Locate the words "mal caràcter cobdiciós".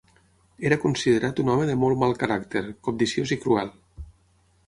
2.05-3.35